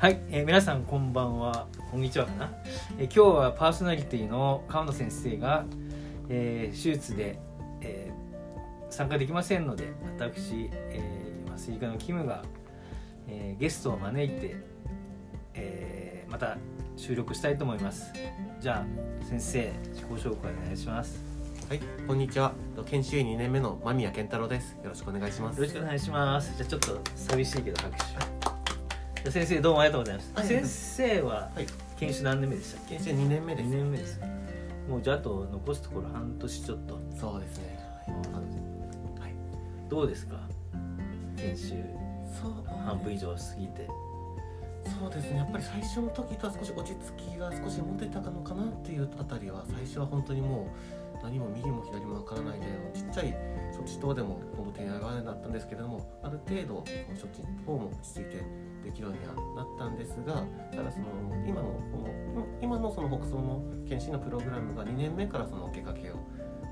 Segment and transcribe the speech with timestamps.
[0.00, 2.50] はい、えー皆さんこんばんはこんにちはかな、
[2.98, 5.66] えー今日はパーソナリティの川野先生が、
[6.30, 7.38] えー手術で、
[7.82, 12.42] えー参加できませんので私、えー、麻酔科のキムが、
[13.28, 14.56] えーゲストを招いて、
[15.52, 16.56] えーまた
[16.96, 18.10] 収録したいと思います
[18.58, 18.86] じゃ
[19.22, 21.22] あ先生自己紹介お願いします
[21.68, 22.52] はい、こんにちは。
[22.86, 24.72] 研修医2年目の間宮健太郎です。
[24.82, 25.56] よろしくお願いします。
[25.58, 28.39] よろしくお願いしますじゃあちょっと寂しいけど拍手
[29.28, 30.46] 先生どうもありがとうございます、はい。
[30.46, 31.66] 先生ははい、
[31.98, 32.96] 研修何年目でしたっけ？
[32.96, 33.76] 研修医2年目で2す。
[33.76, 34.20] 年目です。
[34.88, 36.98] もうじゃああと残すところ半年ちょっと。
[37.20, 37.78] そうですね。
[38.06, 38.12] は
[39.20, 39.20] い。
[39.20, 39.34] はい、
[39.90, 40.36] どうですか？
[41.36, 41.74] 研修。
[42.40, 42.52] そう。
[42.86, 43.86] 半分以上過ぎて。
[45.00, 45.36] そうですね。
[45.36, 50.66] やっぱり最初の時とは少し落ち着きが少し持てたのかなっていうあたりは最初は本当にも
[51.20, 53.36] う何も右も左もわからないでちっちゃい
[53.76, 58.42] 処置等でも本当手がわだったんですけれどもある程度処置等も落ち着いて
[58.84, 61.06] できるようにはなったんですがただその
[61.46, 61.98] 今のこ
[62.34, 66.16] の今のその北総の検診のプログラムが2年目からその受けかけを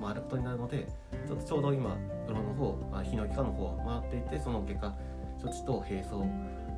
[0.03, 0.89] 回ることになるので
[1.27, 4.95] ちょっとちょうど今プロの方まあ泌尿器科の方を回っていてその外科
[5.42, 6.15] 処置と並走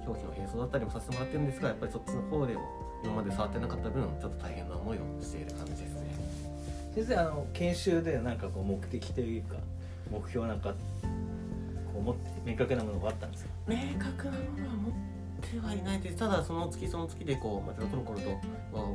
[0.06, 2.60] 表記の並走だったりもさせてもらってるんですがやっぱりそっちの方でも
[3.04, 6.00] 今まで触ってなかった分ちょっと大変な思いをしている感じですね。
[6.94, 9.56] 先生あの研修でなんかこう目的というか
[10.10, 13.50] 目標なんかこう持って明確なものがあったんですか？
[13.68, 14.92] 明確なものは持っ
[15.40, 18.24] てはいないですただその月その月でこうまたコロコロと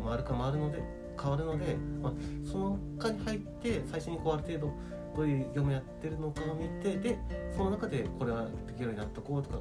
[0.08, 0.84] 回るか回るので
[1.22, 2.14] 変わるので、まあ、
[2.50, 4.74] その科に入って最初にこうある程度
[5.16, 7.18] どういう業務やってるのかを見てで
[7.56, 9.60] その中でこれはできるようになっとこうとか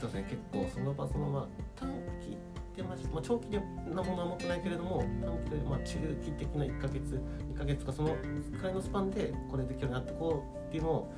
[0.00, 0.26] そうですね。
[0.28, 1.88] 結構その場そのまま短
[2.20, 2.36] 期
[2.76, 7.20] で、まあ、長期でなものは持ってないけれども短期でまあ中期的な1ヶ月
[7.54, 8.16] 2ヶ月とかその
[8.58, 11.14] くらいのスパンでこれできるようになってこうっていうのを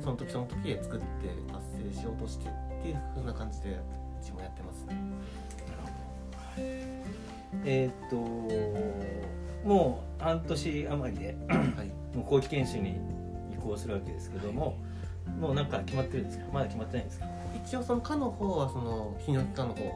[0.00, 1.04] その時その時で作って
[1.52, 3.74] 達成しようとしてっていう風な感じでう
[4.20, 4.96] ちもやってますね。
[7.64, 8.16] えーっと
[9.68, 11.90] もう半年余りではい。
[12.16, 12.96] もう後期研修に
[13.52, 14.76] 移行するわけですけども、
[15.38, 16.44] もうなんか決まってるんですか？
[16.52, 17.26] まだ決まってないんですか？
[17.64, 19.90] 一応その科の方はその泌尿器科の方という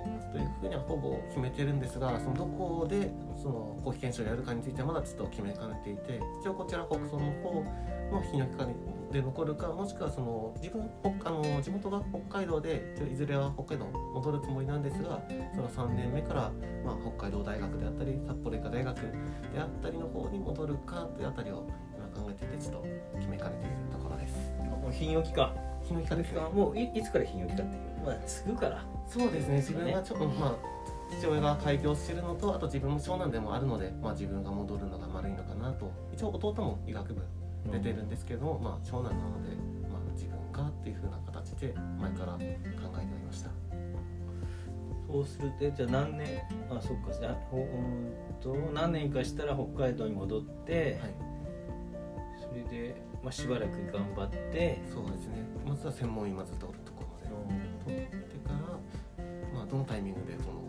[0.61, 3.11] ふうにはほぼ決めてるんですがそのどこで
[3.43, 7.65] その後期検証をやるかについてはまだちょっと決めかねていて一応こちら北総の方
[8.13, 8.65] の泌尿器科
[9.15, 15.23] で残るかもしくはその自分北あの地元が北海道でいずれは北海道戻るつもりなんですが
[15.55, 16.53] その3年目から、
[16.85, 19.11] まあ、北海道大学であったり札幌医科大学で
[19.57, 21.65] あったりの方に戻るかというあたりを
[21.97, 22.89] 今考えていてちょっと
[23.19, 24.35] 決めかねているところです。
[24.59, 25.55] もう泌尿器科
[25.85, 26.41] 泌尿器科ですね。
[26.41, 27.83] もういいつから泌尿器科っていう。
[28.05, 28.85] まあ継ぐから。
[29.07, 29.57] そうですね。
[29.59, 30.57] 自分がちょっと、まあ
[31.21, 35.93] 父親が開業してるのとあと自分も長男でもあるので、まあ、自分が戻るのが悪いのかなと。
[36.13, 37.23] 一応弟も医学部
[37.71, 39.57] 出てるんですけども、まあ、長男なので、
[39.91, 43.51] まあ、自分がっていう風な形で前から考えておりました。
[45.07, 47.35] そうするとじゃあ何年あそっかじゃあ
[48.43, 51.15] と何年かしたら北海道に戻って、はい。
[52.41, 55.45] それで、まあ、しばらく頑張って、そうですね。
[55.67, 57.25] まずは専門医まず取るところまで。
[57.85, 59.25] 取ってから、
[59.55, 60.65] まあ、どのタイミングでその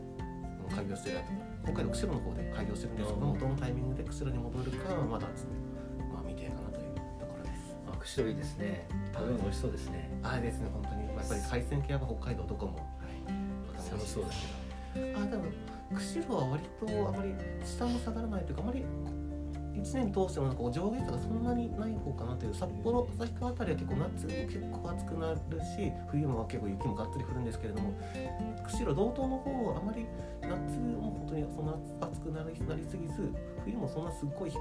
[0.76, 1.20] 開業してる
[1.64, 5.65] 北海道釧路の方で開業してるんですけどもどのタイミングで釧路に戻るかはまだちょっ
[8.06, 8.88] 白いですね。
[9.14, 10.10] 食べ物美味しそうですね。
[10.24, 11.06] ああですね本当に。
[11.16, 17.34] やっぱり海鮮系は北海道とかも、はい、楽しそうだけどああ多釧路は割とあまり
[17.64, 18.84] 下も下がらないというかあまり
[19.76, 27.94] 1年通してもなんか上下差がそんなにない方かなという札幌旭川辺りは結構夏も結構暑くなるし冬も結構雪もがっつり降るんですけれども
[28.64, 30.06] 釧路道東の方はあまり
[30.42, 31.74] 夏も本当にそんな
[32.08, 33.32] 暑くなりなりすぎず
[33.64, 34.52] 冬もそんなすっごい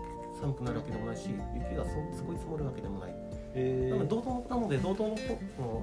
[0.40, 3.23] 寒くなるわけでもないし雪がすごい積もるわけでもない。
[3.54, 5.82] えなので道東なので道東の方の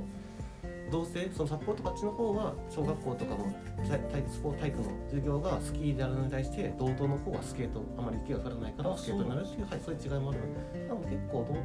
[0.92, 3.48] 同性その札幌とかあっちの方は小学校とかの
[3.88, 10.40] 体体スポーツ体育の授業がスキーであるのに対して道東の方はスケートあまり雪が降らないからあスケートになるっていうはいそういう違いもある。
[10.42, 11.56] のでなので結構道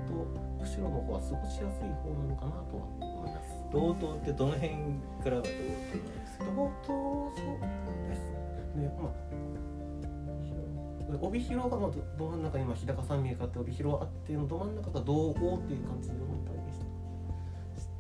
[0.63, 3.51] 東釧路の方は過ごしやすい方なのかなとは思います。
[3.73, 6.45] 道東ってどの辺からが道東なんですか？
[6.47, 7.59] 道東そう
[8.07, 8.31] です
[8.79, 8.95] ね。
[8.95, 9.13] まあ
[11.21, 16.79] 帯広がどど真ん中に今日高山脈があって帯広あってのど真ん中が道央っていう感じで思ったりでし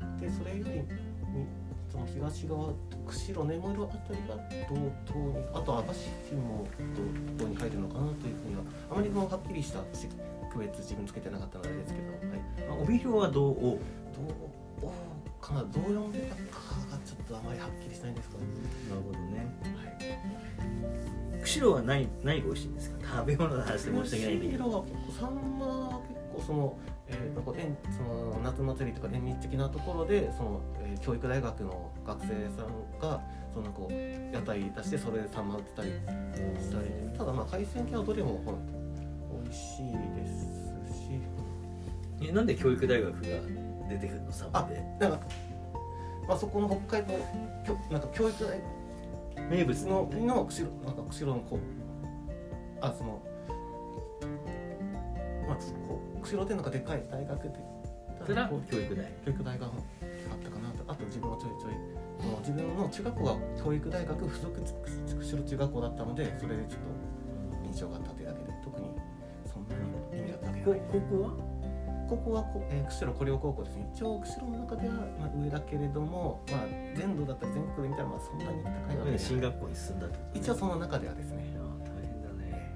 [0.01, 0.07] た。
[0.21, 1.47] でそれよりに
[1.91, 2.73] その東側
[3.07, 4.37] 釧路根室あたりが
[4.69, 4.75] 道
[5.07, 6.67] 東にあと網走も
[7.39, 9.81] 道東に入るのかなというふうにはあまりこのはっきりした
[10.53, 13.79] 区別自分つけてなかったのでですけど、はい、あ帯広は道央
[14.81, 14.93] 道央
[15.41, 19.19] かなどう読んでたかがちょっとあまりはっきりしないんですけど、なるほど。
[21.47, 23.17] 釧路は何何が美味しいんですか？
[23.19, 24.65] 食べ物の話で申し訳ないんだけど。
[24.65, 26.79] 釧路は結構サンマは結構その,、
[27.09, 27.55] えー、とこ
[27.97, 32.27] その夏祭りとか縁日的なところでその、えー教育大学の学生
[32.57, 33.21] さんが
[33.55, 33.95] そのこう
[34.35, 38.59] 屋台出してそれでサンマ売ってたりしたりただまあ海鮮系はどれもほら
[39.45, 43.21] 美味しいですしえなんで教育大学が
[43.89, 44.33] 出てくるの？
[44.33, 44.83] サンマで。
[44.99, 45.21] なんか、
[46.27, 47.15] まあ、そこの北海道
[47.65, 48.59] きょなんか教育大学
[49.51, 51.61] 名物のの釧路なんか釧路のこう
[52.81, 53.23] あその
[55.47, 55.57] まあ
[55.87, 57.59] こう釧路でなんかでかい大学って
[58.27, 58.35] そ
[58.71, 59.73] 教育大教育大があっ
[60.43, 60.85] たかなと。
[60.89, 61.73] あと自分はちょいちょい
[62.21, 64.63] その自分の中学校が教育大学附属
[65.21, 66.81] 釧路中学校だったのでそれでちょっ
[67.61, 68.87] と印象があったというだけで特に
[69.47, 71.56] そんなに意味があったわけ高校は？
[72.09, 73.91] ここはこ、えー、釧路古陵高校ですね。
[73.95, 76.61] 一応釧路の中では、まあ、上だけれども、まあ、
[76.95, 79.19] 全土だったり全国で見たらまあそんなに高いわけじゃない。
[79.19, 80.31] 進学校に進んだとね。
[80.35, 81.57] 一応その中ではですね。
[81.59, 82.73] あ大変だね。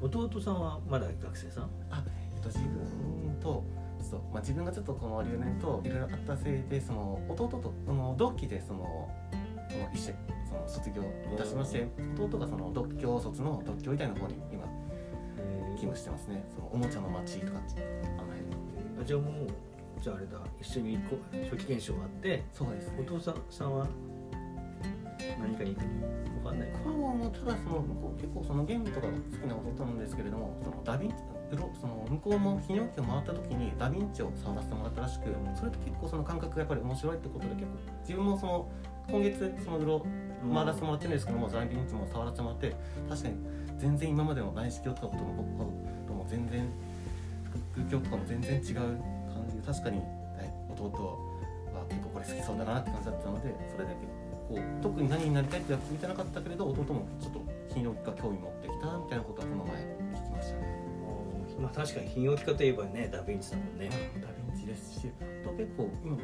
[0.00, 1.64] 弟さんはまだ学生さん？
[1.90, 2.04] あ、
[2.34, 3.64] えっと、自分と
[4.00, 9.10] ちょっと、まあ、自分がちょっとこの留年といろいろあったせいでその弟とその同期でその
[9.70, 10.12] その一緒
[10.48, 11.02] その卒業
[11.32, 14.66] いたしまして弟がその独協卒の独協医大の方に今
[15.82, 16.44] 勤務してますね。
[16.54, 19.02] そのおもちゃの街とかあの辺。
[19.02, 19.48] あじゃあもう
[20.00, 20.38] じゃああれだ。
[20.60, 21.36] 一緒にこう。
[21.50, 22.44] 初期研修があって。
[22.52, 22.98] そうですね。
[23.00, 23.86] お父さんさんは
[25.40, 26.70] 何かに行くのわかんない。
[26.70, 31.16] かこれもただその向こう結構そのゲームとかが好きな弟なんですけれどもそのダヴィンチ
[31.80, 35.24] その向こうも泌尿器を回った時にダヴィンチを触らせてもらったらしく
[35.54, 37.68] それと結構その感覚がやっぱり面白いってことで結構
[38.00, 38.70] 自分もその
[39.10, 40.06] 今月そのうろ
[40.54, 42.76] 回らせてもらってるんですけどもダヴィンチも触らせてもらって
[43.08, 43.34] 確かに
[43.78, 45.42] 全然今までの内視鏡とかとも
[46.06, 46.68] とも全然
[47.74, 50.04] 空鏡とかも全然違う感じで確かには
[50.42, 50.84] い弟
[51.74, 54.06] は結構これ好きそうだなって感じだったのでそれで結
[54.48, 57.40] 構特に何になりたいってやつ見てなかったけれど弟もちょっと
[57.74, 59.76] 泌尿器科興味持ってきたみたいなことはこの前
[60.20, 60.82] 聞きましたね。
[61.60, 63.88] まあ確かに泌尿器科といえばねダヴィンチだもんね
[64.20, 66.18] ダヴィンチですしあと結構今う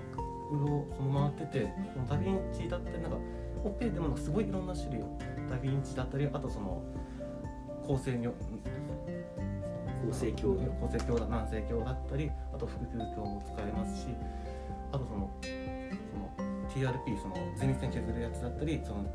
[0.67, 3.19] ろその回っててそのダヴィンチだったりなんか
[3.65, 5.19] オペでもなんかすごいいろんな種類を
[5.49, 6.83] ダヴィンチだったりあとその
[7.89, 8.35] 構成に構
[10.13, 14.07] 成鏡構成鏡だ軟性鏡だったりあと腹腔鏡も使えますし
[14.93, 15.31] あとその
[16.13, 16.31] その
[16.69, 19.07] TRP その前立腺削るやつだったりその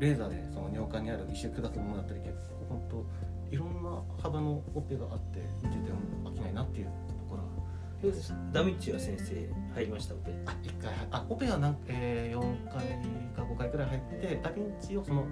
[0.00, 3.06] レーザーでその尿管にある石を砕くものだったり結構本当
[3.54, 6.92] いろんな幅のオペがあって見てても飽きないなっていうと
[7.30, 7.42] ころ
[8.52, 9.34] ダヴィンチは先生
[9.74, 10.14] 入りました？
[10.14, 10.32] オペ。
[10.46, 12.84] あ一回あオペは何、えー、4回
[13.34, 15.24] か5回くらい入ってダヴィンチをその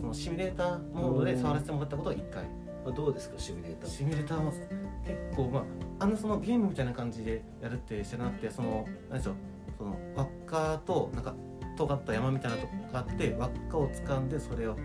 [0.00, 2.44] そのシミュレーターモードで触らせてもらったことは1回。
[2.86, 3.90] あどうですかシミュレーター？
[3.90, 5.60] シミュレーターも結構ま
[5.98, 9.34] ああのそのゲームみたいな感じでやるって知らなくてその何でしょう
[9.76, 11.34] その輪っかとなんか
[11.76, 14.76] 尖った山みたいなとこがあって輪っかを掴んでそれを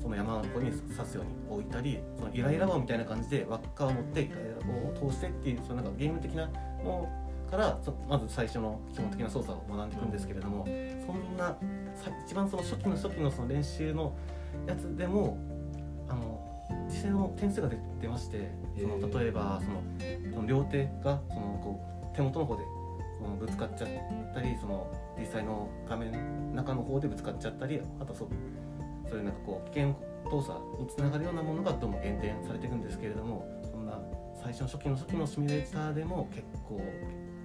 [0.00, 6.46] その山の子に刺すように置いたりそのイライラ棒みたいな感じで輪っかを持ってイライラ棒を通してっていうそのなんかゲーム的な
[6.84, 7.08] も
[7.46, 10.64] のからそまず最初の基本的な操作を学んでいくんですけれども
[11.06, 11.56] そんなさ
[12.26, 14.16] 一番その初期の初期のその練習の
[14.66, 15.38] やつでも
[16.08, 16.40] あの
[16.88, 19.60] 実際の点数が出出ましてその例えば
[20.32, 22.62] その両手がそのこう手元の方で
[23.18, 23.88] そのぶつかっちゃっ
[24.34, 24.86] たりその
[25.18, 26.18] 実際の画面の
[26.54, 28.28] 中の方でぶつかっちゃったりあとそう
[29.08, 29.94] そういうなんかこう危険
[30.30, 33.98] 動作につながるようなものがどんどん減点されていくんですけれどもそんな
[34.42, 36.80] 最初の初期の初期のシミュレーターでも結構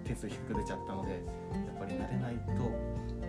[0.04, 1.22] 点数低く出ちゃったのでやっ
[1.80, 3.21] ぱり慣れないと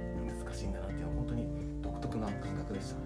[0.53, 1.47] 難しいんだなっていうのは本当に
[1.83, 2.97] 独特な感覚でした。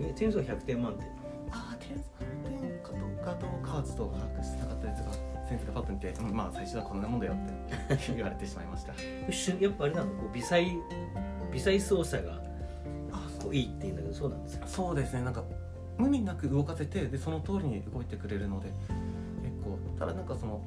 [0.00, 1.08] え点数は100点満点。
[1.52, 5.12] ああ点点かどうかどうかはちょっと把握してなかったですが
[5.48, 8.92] 先生がパッと見て、うん、まあ最初はこんなもんだよって 言われてしまいました。
[8.92, 10.64] やっぱあれなのこう微細
[11.50, 12.34] 微細操作が
[13.12, 15.42] あこういいっていうんだけどそうなんですかそうですねなんか
[15.98, 18.68] 無理なく動かせてでその通りに動いてくれるので
[19.42, 20.62] 結構ただなんかその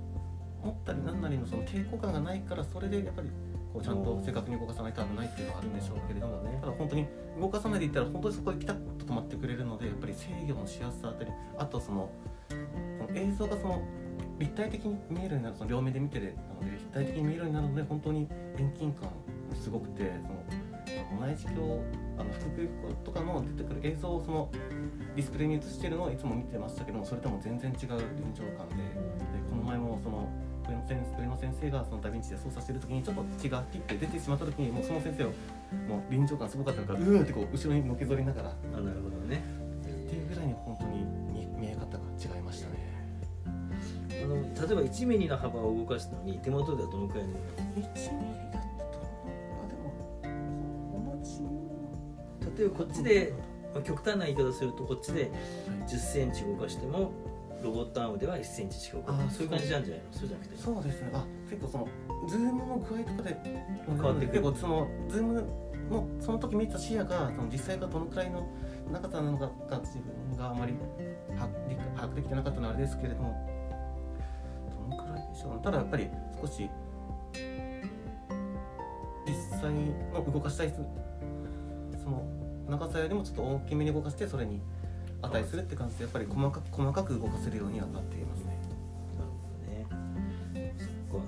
[0.63, 3.29] 持ったりなんなりのその抵抗感がないからそれでやっぱり
[3.73, 6.57] こうちゃんと正確に動かさないと危ないっていうのはあるんでしょうけれどもね。
[6.61, 7.07] ただ本当に
[7.39, 11.31] 動かさないでいったら本当にそこでピタッと止まってくれるのでやっぱり制御のしやすさだったり。
[11.57, 12.09] あとその
[12.49, 13.81] その映像がその
[14.39, 18.27] 立体的に見えるようになるその両目で見てるあの立体的に見えるようになるので本当に
[18.57, 19.11] 遠近感も
[19.55, 20.27] すごくてそ
[21.15, 21.61] の内視鏡
[22.17, 24.49] あの腹腔鏡とかの出てくる映像をその
[25.15, 28.75] ディスプレイに映してるのをいつも見てましたけどもそれとも全然違う臨場感で
[30.87, 35.27] 先上野先生がそのダヴィンチで操作してる時にちょっと血がピッて出てしまった時にもうその先生を
[35.87, 38.49] もう臨場感すごかったからうーんってこう後ろにのけぞりながら。
[38.49, 39.43] っあなるほどね。
[39.83, 42.93] ていうぐらいに本当に見見え方が違いましたね。
[44.23, 47.37] あの例えば1ミリの幅を動かすのに手元ではどのくらいの？1
[47.75, 49.31] ミリだったと思
[50.23, 50.53] うあで
[50.93, 53.33] も同じ例えばこっちで、
[53.73, 55.29] まあ、極端な言い方するとこっちで
[55.87, 57.11] 10センチ動かしても
[57.63, 59.03] ロボットアームでは1センチ近く。
[59.09, 60.13] あーそういう感じなんじゃないの？
[60.13, 60.57] そうじゃなくて。
[60.57, 61.09] そうですね。
[61.13, 61.87] あ結構その
[62.27, 63.37] ズームの具合とかで
[63.87, 64.41] 変わってくる。
[64.41, 65.33] 結構そのズーム
[65.89, 68.47] のその時見た視野がその実際がどのくらいの
[68.91, 70.73] 長さなのかが自分があまり
[71.37, 71.49] 把
[72.09, 73.49] 握できてなかったのはあれですけれども。
[74.89, 76.09] どのくらいでしょうただやっぱり
[76.41, 76.69] 少し
[79.25, 80.73] 実際の動かしたい
[82.03, 82.25] その
[82.69, 84.61] 長さよりもちょっと大きめに動かしてそれに
[85.23, 88.57] 値するって感じでやっぱり細かく細かく動かせるようにはなっていますね。
[89.17, 89.89] なるほ
[90.53, 90.75] どね。
[90.77, 90.85] そ
[91.17, 91.25] っか。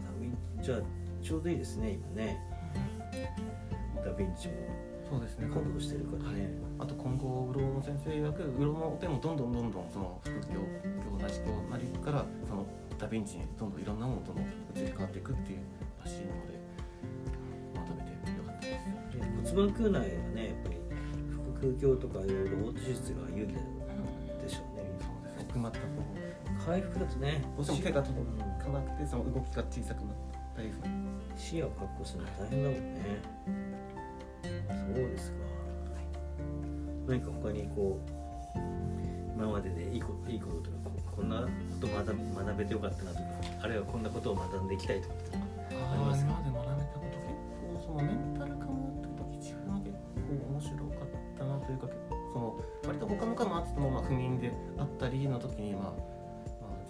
[0.62, 0.80] じゃあ
[1.22, 2.38] ちょうどいいですね今ね。
[4.04, 4.54] ダヴィンチも。
[5.10, 5.48] そうですね。
[5.48, 6.50] 稼働してるからね、
[6.80, 10.62] あと今後、うろの先生曰く、うろの手もどんどんどんどんその副業、
[11.06, 12.66] 業内視教なりから、その
[12.98, 14.42] ダヴィンチにどんどんいろんなものとの
[14.76, 15.60] 移り変わっていくっていう
[16.04, 16.58] らしいので、
[17.76, 18.86] まとめてよかったです。
[19.14, 19.22] で
[19.54, 20.02] 骨盤腔内は
[20.34, 20.76] ねやっぱり
[21.54, 23.75] 腹腔鏡とかいうロボット手術が有利でしょうね
[25.56, 25.64] そうですね。
[25.64, 30.16] 奥まった方回復だとねどうしても手が届うんかなくて、その動きが小さくなっ
[30.56, 30.72] たり。
[31.38, 33.02] 視野を確保するの大変だもんね
[34.96, 35.38] そうですか
[37.08, 38.00] 何か他にこ
[38.56, 38.60] う
[39.36, 41.48] 今まででいいこといいこととかこんなこ
[41.82, 43.24] と学べ学べてよかったなとか
[43.64, 45.16] あるいはこんなことを学んでいきたいとか
[45.92, 46.32] ありますか？
[53.74, 55.94] と他の科もあってもまあ不眠であったりの時にまあ、まあ、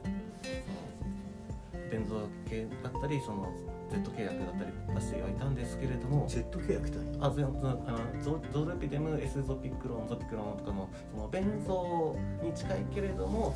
[0.01, 3.48] その弁蔵系だったりその
[3.91, 12.13] Z 契約だったり出してはいたんですけれども Z 契約単位あぜそのあのゾゾルピデム S ゾピクロンゾピクロンとかのその弁蔵
[12.44, 13.53] に近いけれども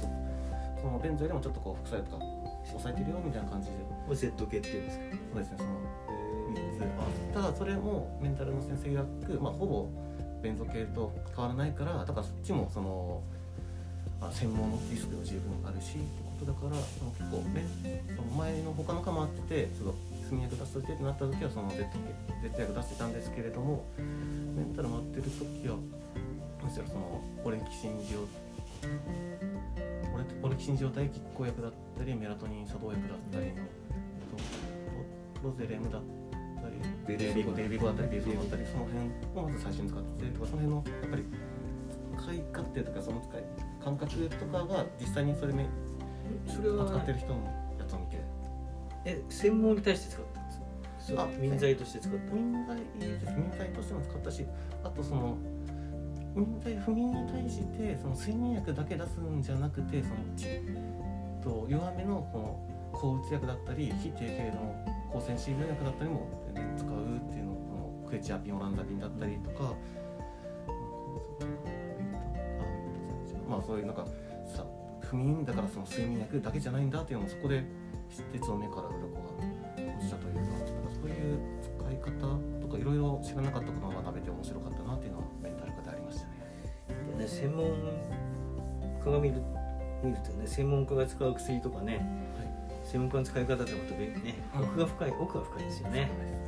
[0.78, 2.24] そその弁蔵よりもちょっとこう副作用とか
[2.70, 3.74] 抑えてるよみたいな感じで。
[4.06, 5.04] これ Z 系っていうんですか？
[5.34, 5.70] そうですねその
[6.54, 9.90] 3つただそれもメンタルの先生曰く、まあ、ほぼ
[10.42, 13.22] ベンゾ系と変わらないからだからそっちもその、
[14.22, 19.96] あ、専門のリスクが十分あるしってことだからその結構ねその前の他の科もあっててその
[20.30, 21.90] 炭薬出しといてってなった時はその Z 系
[22.50, 25.76] Z 薬出してたんですけれどもメンタル回ってる時は
[26.64, 28.20] むしろそのオレキシン状
[30.14, 33.56] オレオレキシン状態拮抗薬だったりメラトニン作動薬だったりの、
[35.44, 36.19] ロロゼレムだったり
[37.18, 39.00] ベレビゴデイビゴだったりベイビゴだったりその辺
[39.36, 41.24] をまず最初に使っててとかその辺のやっぱり
[42.18, 43.44] 使い勝手とかその使い
[43.84, 45.66] 感覚とかが実際にそれめ
[46.48, 47.44] それは扱ってる人の
[47.80, 48.18] やつを見て。
[49.06, 51.24] え専門に対して使ったんですか？
[51.24, 52.34] あ民剤として使った。
[52.34, 54.46] 民剤です民剤としても使ったし
[54.84, 55.38] あとその
[56.36, 60.46] 民剤不眠に対してその睡眠薬だけ出すんじゃなくてそのち
[61.42, 66.28] と弱めのこの抗うつ薬だったり非低系の抗線シール薬だったりも
[66.80, 69.74] 使うっていうのこのクエチアピンオランダビンだったりとか、
[72.60, 74.06] あまあそういうなんか
[74.46, 74.66] さ
[75.02, 77.64] 不眠だからその睡眠薬だけじゃないんだっていうのもそこで
[78.10, 79.20] 知っの目から鱗が
[80.00, 86.32] 落ちたというかなんかそういう使い方とかいろいろ知らなかったことを学べて面白かったなっていうのはメンタル科でありましたね。
[87.20, 87.68] ね専門
[89.04, 89.42] 家が見る
[90.04, 92.06] 見るとね専門家が使う薬とかね
[92.84, 94.64] 専門家の使い方ってまた別にねうん。
[94.64, 96.39] 奥が深い奥が深いですよね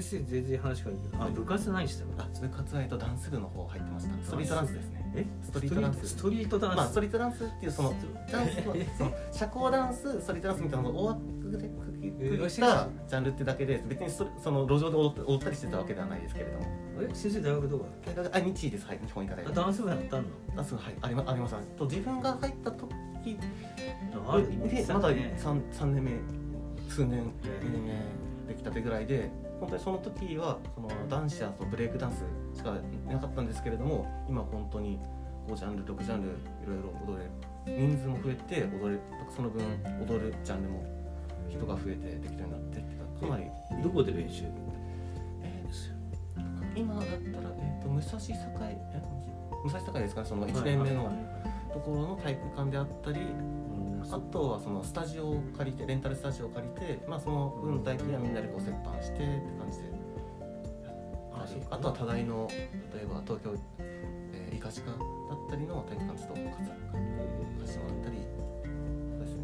[0.00, 4.14] 先生全然話変わるけどあ部活何してたのあ、部活愛とダンス部の方入ってました。
[4.24, 5.12] ストリートダンスですね。
[5.16, 5.26] え？
[5.42, 6.08] ストリートダンス。
[6.08, 7.94] ストリートダンス、まあストリートダンスっていうその
[8.32, 11.20] ダンスのその社交ダンス、ストリートダンスみたいなのを大枠
[11.52, 16.66] で区切ったジャンルってだけで別にストその路上で踊ったりしてたわけではないですけれども。
[17.00, 18.86] え先生大学どこだあ日医です。
[18.86, 19.54] はい日本医科大学。
[19.54, 20.28] ダンス部やったんの？
[20.56, 20.94] ダンスはい。
[21.02, 22.90] ありまありますと自分が入った時
[23.24, 23.38] で
[24.92, 25.34] まだね。
[25.36, 26.10] 三三年目
[26.88, 27.32] 数年
[27.62, 29.30] 二年目できたてぐらいで
[29.64, 32.24] 本当にその時はその男子やそのブレイクダンス
[32.56, 32.76] しか
[33.08, 35.00] いなかったんですけれども今本当に
[35.48, 36.32] 5ジャンル6ジャンルい
[36.66, 37.30] ろいろ踊れる
[37.88, 38.98] 人数も増えて踊れ
[39.34, 39.62] その分
[40.06, 40.84] 踊るジャンルも
[41.48, 43.44] 人が増えてできるようになってってかなり。
[43.82, 44.44] どこで練習？
[45.42, 45.94] えー
[46.76, 47.18] 今だったら、
[47.56, 48.24] えー、と武蔵境
[48.60, 49.02] え
[49.64, 50.22] 武蔵境ですか？
[50.22, 51.10] ねその1年目の
[51.72, 53.64] ところの体育館であったり、うん
[54.10, 59.24] あとはそのスタジオを借りてレンタルスタジオを借りて、まあ、その分代金はみんなでこう折半してって
[59.58, 59.94] 感じで。
[61.34, 64.98] ああとは多大の例えば東京、えー、医科歯科だっ
[65.50, 68.16] たりの体育館ちょっと貸してもらったり。
[69.12, 69.42] そうですね。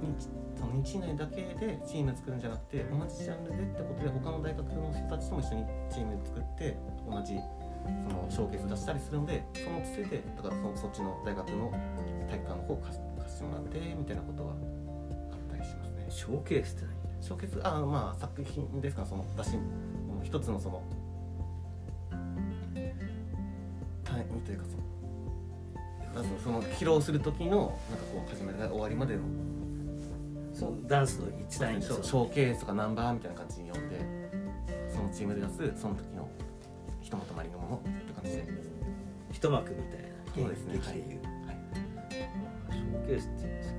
[0.00, 6.76] その日その日内だけでチーム作るんじゃなくて同じジャンルでってことで他の大学の人たちとも一緒にチーム作って
[7.08, 7.38] 同じ
[8.08, 11.70] そのショーケース出したりするのでそのつてでだからそのそっちの大学の
[12.28, 13.13] 体育館の方を貸し貸
[13.44, 16.06] してもらってみたいなことはあったりしますね。
[16.08, 16.84] ショーケースって
[17.20, 19.50] ショーケースあまあ作品ですかその出し
[20.22, 20.82] 一つのその
[24.44, 24.64] ていうか
[26.14, 29.22] そのその披露する時のなんかこう始めから終わりまでの
[30.52, 33.98] そうダンスの一段ショショーケースとかナンバーみたいな感じに呼んで
[34.94, 36.28] そのチームで出すその時の
[37.00, 38.74] ひとまとまりのものって感じで。
[39.32, 41.23] 一幕みたいなそうですね劇でいう、はい
[43.20, 43.74] ショーケースっていうんですか。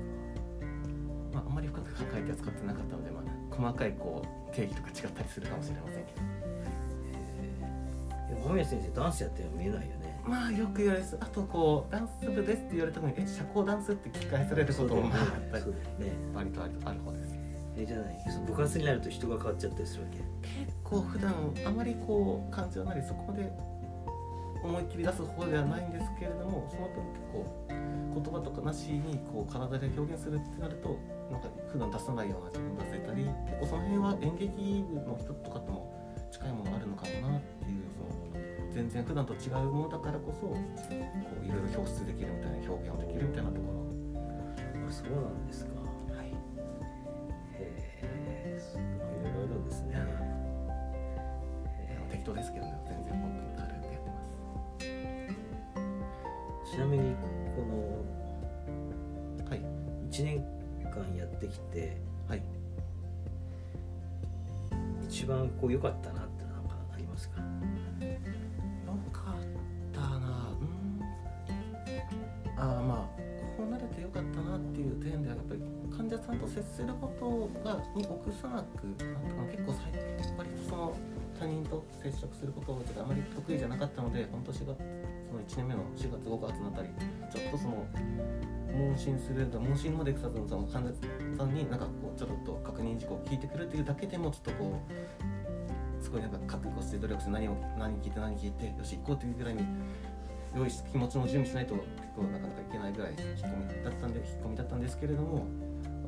[1.34, 3.22] まあ、あんまり深く考えては使ってなかったので、まあ、
[3.54, 6.22] 細かいこう定義とか違ったりするかもしれませんけど。
[8.46, 10.20] 間宮先生ダンスやってるの見えないよね。
[10.24, 15.64] まあよく言われますあとこうダンス部ですって言われたのにえ社交ダンスって聞き返されることもまあやっぱり
[16.04, 16.12] ね。
[16.34, 17.34] 割とあるある方です。
[17.76, 18.16] えじゃない
[18.46, 20.18] 部活になると人が変わっちゃったりするわけ？
[20.18, 20.26] 結
[20.82, 23.52] 構普段あまりこう感情なりそこまで
[24.66, 30.98] 思いっきり出す方ではないんですけれどもその分結構言葉とかなしにこう体で表現するってなると
[31.30, 35.92] なんか普段出さないような自分出せたり結構その辺は演劇部の人とかとも
[36.30, 43.76] 近いものがあるのかもなっていうその全然普段と違うものだからこそこういろいろ表出できるみたいな表現をできるみたいなところ。
[44.88, 45.70] あそうなんですか。
[46.16, 46.26] はい。
[46.26, 46.34] へ
[47.58, 49.28] えい。
[49.28, 49.96] いろいろですね。
[51.88, 52.85] へ適当ですけどね
[56.76, 57.16] ちなみに
[57.56, 59.62] このはい。
[60.10, 60.44] 1年
[60.84, 61.96] 間やってきて
[62.28, 62.42] はい。
[65.08, 67.40] 一番こう良かったなってなんかありますか？
[67.40, 67.46] よ
[69.10, 70.52] かったな。
[70.60, 71.00] うん。
[72.58, 73.22] ああまあ
[73.56, 75.62] こうなれてよかったなっていう点ではやっぱり
[75.96, 80.94] 患者さんと接することがに臆さなくなんとかな結構最近割とその
[81.40, 84.74] 他人と接触することがあまり得意じゃなかったので本当4月そ
[85.36, 86.88] の1年目の4月5月のあたり
[87.30, 87.86] ちょっとその
[88.72, 90.92] 問診する問診までいくさずその患者
[91.36, 94.80] さんになんかこうちょっと確認事項を聞いてくるっていうだけでもちょっとこ
[96.00, 99.62] うすごいなんか覚悟して努力して何を何聞いて何聞いてよし行こうというぐらいに
[100.54, 103.18] 用意し気持ちの準備しないと結構なかなかいけないぐらい引っ
[103.52, 105.46] 込みだったんで引っ込みだったんですけれども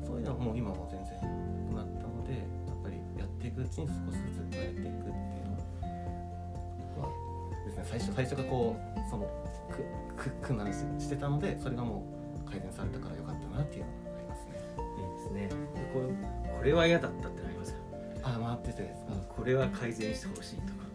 [0.05, 1.13] そういうのはもう今も全然
[1.75, 2.39] なくなったのでや
[2.73, 5.28] っぱりやっていくうちに少しずつ変えていくっていう
[7.79, 9.25] ね最初最初がこうその
[10.17, 12.03] くく苦難ししてたのでそれがも
[12.45, 14.51] う改善されたからよかったなっていうのがありますね。
[14.97, 15.49] いいですね。
[15.93, 16.05] これ
[16.57, 17.79] これは嫌だったってなりますか？
[18.23, 20.89] あ回っててですか、これは改善してほしいとか。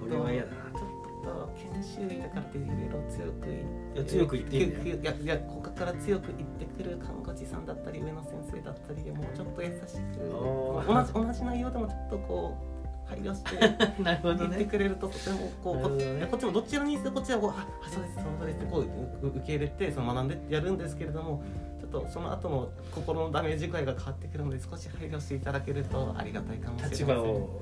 [0.00, 0.88] これは嫌だなとちょっ
[1.24, 4.84] と研修医だからっていろいろ強く言いや強く言っていいんだよ。
[4.96, 10.30] いやいやここから強く言ってくる看護師さんだったり上野先生だったりもうちょっと優しく
[10.88, 12.71] 同じ同じ内容でもちょっとこう
[13.12, 16.26] 配慮してなるほど言ってねくれるととてもこうね。
[16.30, 21.42] こっちもどちらにしてこっちはこうああそうですそうですってこうう受け入れてその学んでやるんですけれども
[21.80, 26.90] ちょっとその後の心のダメージ具合が変わってくるので少し配慮していただけるとありがたいかもしれません。
[26.90, 27.60] 立場を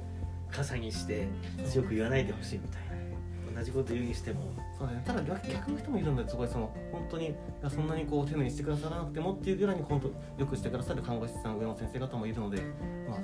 [0.50, 1.28] 傘にして
[1.64, 2.89] 強く言わないでほしいみたいな
[3.60, 4.40] 同じこと言うにしても
[4.78, 7.34] そうだね、ただ逆逆の人もいるのですごいその本当に
[7.68, 12.62] そんなにこう丁寧にしてくださらなくてもっていうぐらいに本当よくしてくださる看護師さん上の先生方もいるので、
[13.06, 13.18] まあ、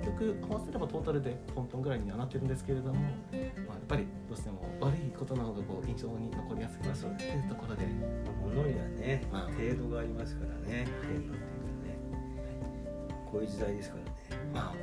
[0.00, 3.50] 結局合わせればトータルでトントンぐらいにはなってるんですけれども、まあ、やっ
[3.86, 9.52] ぱりどうしても悪いことの方がこう印象に残りやすいなっていうところで、ものにはねまあ。
[9.52, 11.96] 程度がありますからね程度っていうかね。
[13.30, 14.10] こういう時代ですからね。
[14.52, 14.74] ま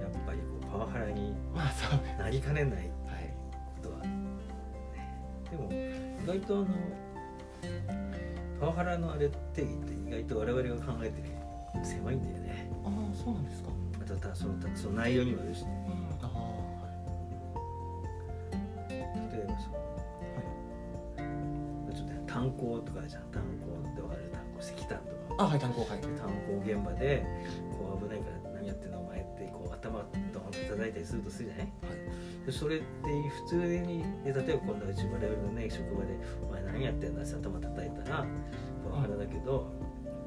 [0.00, 2.00] やっぱりこうパワハラにあまあそう。
[2.00, 2.90] ねなりかねない
[5.62, 6.66] も意外とあの
[8.60, 11.28] パワハラのあれ定義って意外と我々が考えてる
[11.84, 12.70] 狭いんだよね。
[12.84, 13.68] ああそうなんですか。
[13.98, 15.86] またたそのたその内容にもよるしね。
[15.86, 15.92] うん。
[16.26, 16.34] ああ
[18.90, 19.72] 例えばそう。
[21.94, 23.22] ちょっとね炭鉱とかじゃん。
[23.30, 24.30] 炭鉱で分かる？
[24.32, 25.04] 炭鉱石炭と
[25.36, 25.44] か。
[25.44, 26.00] はいあはい炭鉱はい。
[26.00, 27.24] 炭鉱現場で
[27.72, 28.98] こう危ないから何やってんの？
[29.00, 31.72] お前ってこう頭ドンと叩いたりするとするじゃない
[32.48, 32.84] でそれって
[33.44, 38.26] 普通にで例えば今度はうち我々のね職場で「お前何やってんだ?」って頭叩いたら
[38.82, 39.66] パワハラだけど、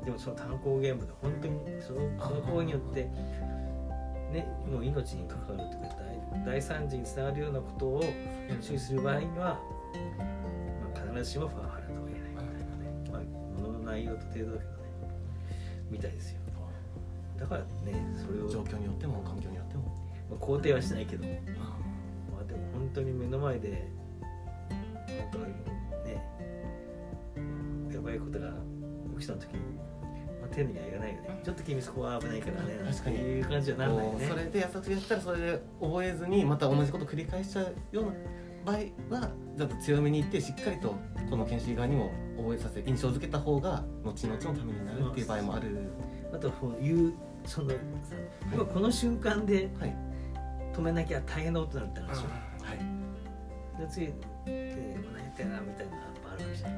[0.06, 3.06] でもその炭鉱現場で本当にそのその行為によって
[4.32, 5.96] ねもう命に関わるというか
[6.36, 8.04] 大大惨事につながるようなことを
[8.62, 9.60] 注意する場合には、
[10.94, 14.78] まあ、必ずしもパワハラとは言えないみたいなね、まあ、ものの内容と程度だけどね
[15.90, 16.42] みたいですよ。
[17.40, 17.66] だからね
[18.16, 20.02] それを、状況によっても環境によっても。
[20.30, 21.26] まあ、肯定はしないけど
[22.94, 23.88] 当に目の前で
[25.32, 25.46] 本当に
[26.06, 26.24] ね
[27.94, 28.52] やばいことが
[29.20, 29.60] 起きた時に、
[30.42, 31.42] まあ、丁寧には言わないよね。
[31.44, 33.16] ちょっと君そこは危ないからね確かに。
[33.18, 34.28] っていう感じはならないよね。
[34.28, 38.12] それで優しくやったらそれで覚えずにまた同じこと繰り返しちゃうような
[38.66, 38.76] 場合
[39.10, 40.96] はちょっと強めに言ってしっかりと
[41.30, 45.78] この研修側にも覚えさせ印象づけた方が後々のためになるっていう場合もある。
[46.34, 47.14] あとこういう
[47.46, 47.74] その
[48.74, 49.96] この瞬間ではい。
[50.72, 52.30] 止めなきゃ大変なことになったんですよ
[52.64, 52.78] はい。
[53.80, 54.14] でついて
[54.46, 56.78] 何やってんなみたいなのがあるわけじゃない。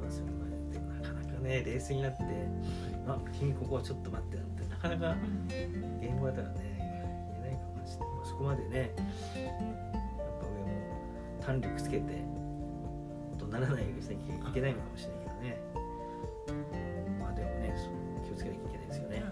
[0.00, 2.22] まあそれまででもなかなかね冷静になって
[3.06, 5.16] 「あ君ここはちょっと待って」なんてなかなか
[6.00, 9.54] 言語だったらね言えないかもしれない、まあ、そこまでねやっ
[10.40, 10.68] ぱ上も
[11.40, 12.24] 胆力つけて
[13.36, 15.58] 怒鳴らないようにしなきゃいけないのかもしれないけどね。
[17.18, 17.74] まあでもね
[18.24, 19.22] 気をつけなきゃいけないですよね。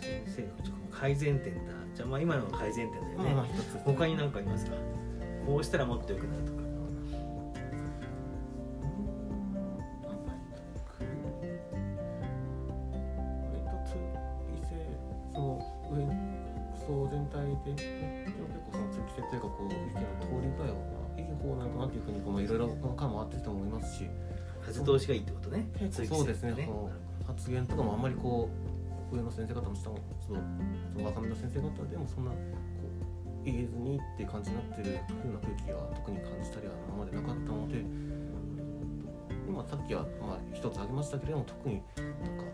[0.00, 1.72] 先生のちょっと改善点だ。
[1.72, 4.72] じゃあまあ今のは改善点だよね、まあ一つ他に何かありますか？
[5.46, 6.64] こうしたらもっと良くなるとか。
[15.32, 16.06] その上
[16.86, 19.80] そう全体で結構その通気性というかこう意見の
[20.20, 20.72] 通り具合は
[21.18, 24.08] いい方なのかなというふうにこのいろいろ感もあってると思いますし。
[24.62, 25.66] 風通しがいいってことね。
[25.90, 26.68] そうですね
[27.26, 28.63] 発言とかもあんまりこう
[29.12, 30.40] 上の先生方も下のその
[30.94, 37.84] その若めの先生方でもそんなこう言えずにっていう感じになってる風な空気は特に感じたりは今までなかったので
[39.46, 42.44] 今さっきはまあ一つ挙げましたけれども特になんか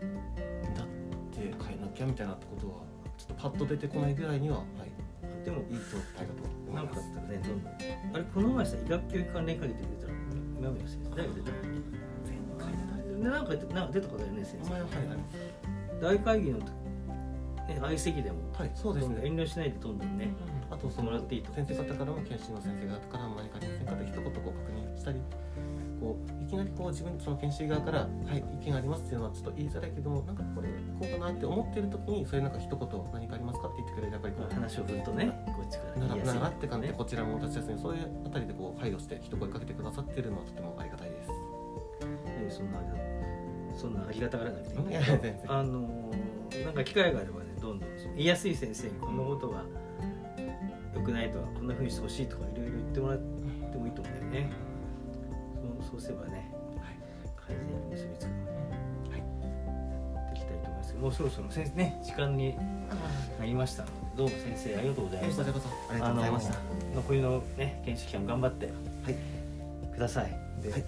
[0.74, 0.86] だっ
[1.30, 2.82] て変えなきゃみたいなことは
[3.16, 7.08] ちょっとパッと出てこないぐらいには、はい、でもいい状態だと思ないんかあます。
[7.10, 7.72] ったらねどんどん
[8.14, 10.14] あれこの前さ医学教育関連会議で出たの
[10.58, 11.50] 今宮先生誰が出た。
[11.50, 11.56] の
[12.26, 12.74] 前回
[13.06, 15.49] でなんかなんか出たことあるよね先名前ははいあり生
[16.00, 16.80] 大会議の時
[17.70, 18.38] ね相席でも。
[18.52, 19.20] はい、そうですね。
[19.24, 20.32] 遠慮しないでどんどんね
[20.70, 25.20] あとそのもらっていいと先生方からも研修の先生方からも何かありませんかと一言こう確認したり
[26.00, 40.99] こういきなりこう自分その研修側から「はい意見あります」っていうのはちょっと言いづらいけどもなんかこれこうかなって思ってる時にそれなんか一言何かありますかって言ってくれるやっぱりこう話を振るとねこっちからならならって感じでねこちらも立ちやすいそういうあたりでこう配慮して一声かけてくださってるのはとてもありがたい
[43.80, 49.62] そんなありがたがらなくていいんだけどあのーなんか機会があればねどんどん言いやすい先生にこんなことが
[50.94, 54.50] 良くないとはこんな風にしてほしいとかいろいろ言ってもらってもいいと思うんだよね。
[55.80, 56.52] そうそうすればね
[57.36, 60.92] 改善に結びつくので、はい、できたいと思います。
[60.92, 62.56] けどもうそろそろ先生ね時間に
[63.38, 63.84] なりました
[64.16, 65.42] どうも先生ありがとうございました。
[65.42, 65.52] あり
[66.00, 66.54] がとうございました。
[66.94, 68.72] 残りのね研修期間頑張っては
[69.10, 69.94] い。
[69.94, 70.36] ください。
[70.62, 70.84] で、はい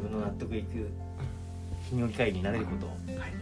[0.00, 0.88] 自分の納得いく
[1.92, 3.32] 泌尿器会になれることをはい。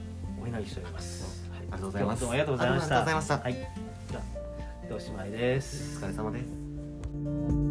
[0.43, 1.61] お祈りしております、はい。
[1.61, 2.29] ありがとうございます。
[2.29, 2.97] ありがとうございました。
[2.97, 3.39] ありがとうございました。
[3.39, 3.55] はい。
[4.11, 4.21] じゃ
[4.93, 5.99] あおしまいです。
[5.99, 7.68] お疲れ様です。